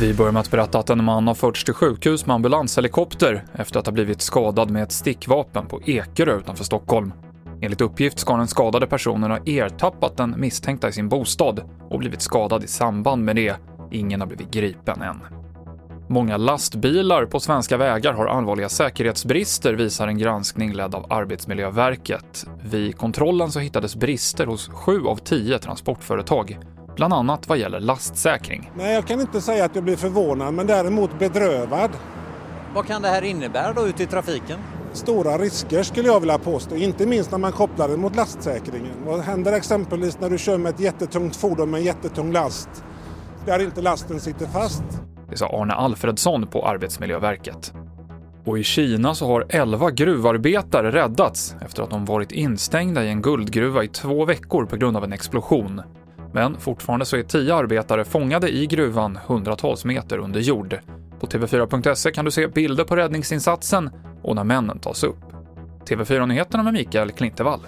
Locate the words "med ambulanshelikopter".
2.26-3.44